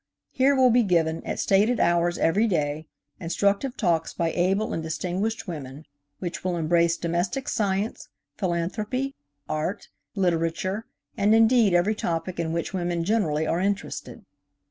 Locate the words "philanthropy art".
8.35-9.89